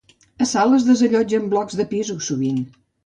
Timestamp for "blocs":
1.51-1.77